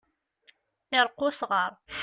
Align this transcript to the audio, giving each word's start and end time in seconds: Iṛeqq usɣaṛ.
Iṛeqq 0.97 1.19
usɣaṛ. 1.27 1.71